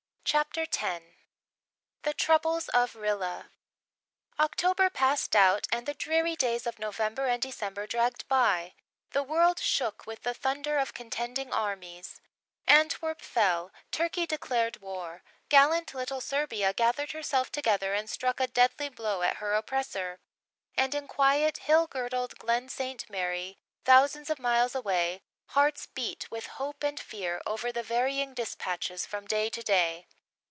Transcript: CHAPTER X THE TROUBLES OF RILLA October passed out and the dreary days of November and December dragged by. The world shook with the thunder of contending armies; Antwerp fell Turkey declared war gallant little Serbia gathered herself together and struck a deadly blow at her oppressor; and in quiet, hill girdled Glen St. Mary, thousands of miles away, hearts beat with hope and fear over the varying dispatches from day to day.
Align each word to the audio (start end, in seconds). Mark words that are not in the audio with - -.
CHAPTER 0.23 0.61
X 0.61 0.77
THE 2.03 2.13
TROUBLES 2.13 2.69
OF 2.69 2.95
RILLA 2.95 3.51
October 4.39 4.89
passed 4.89 5.35
out 5.35 5.67
and 5.73 5.85
the 5.85 5.93
dreary 5.93 6.37
days 6.37 6.65
of 6.65 6.79
November 6.79 7.25
and 7.25 7.41
December 7.41 7.85
dragged 7.85 8.25
by. 8.29 8.75
The 9.09 9.23
world 9.23 9.59
shook 9.59 10.05
with 10.07 10.21
the 10.23 10.33
thunder 10.33 10.77
of 10.77 10.93
contending 10.93 11.51
armies; 11.51 12.21
Antwerp 12.65 13.21
fell 13.21 13.73
Turkey 13.91 14.25
declared 14.25 14.79
war 14.79 15.21
gallant 15.49 15.93
little 15.93 16.21
Serbia 16.21 16.71
gathered 16.73 17.11
herself 17.11 17.51
together 17.51 17.93
and 17.93 18.09
struck 18.09 18.39
a 18.39 18.47
deadly 18.47 18.87
blow 18.87 19.23
at 19.23 19.37
her 19.37 19.53
oppressor; 19.53 20.21
and 20.77 20.95
in 20.95 21.09
quiet, 21.09 21.57
hill 21.57 21.87
girdled 21.87 22.39
Glen 22.39 22.69
St. 22.69 23.09
Mary, 23.09 23.57
thousands 23.83 24.29
of 24.29 24.39
miles 24.39 24.75
away, 24.75 25.23
hearts 25.47 25.87
beat 25.87 26.31
with 26.31 26.45
hope 26.55 26.83
and 26.85 26.97
fear 27.01 27.41
over 27.45 27.69
the 27.73 27.83
varying 27.83 28.33
dispatches 28.33 29.05
from 29.05 29.25
day 29.27 29.49
to 29.49 29.61
day. 29.61 30.07